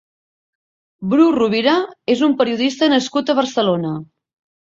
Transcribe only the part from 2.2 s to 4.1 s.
un periodista nascut a Barcelona.